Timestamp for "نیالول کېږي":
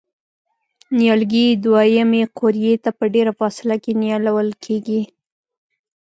4.01-5.01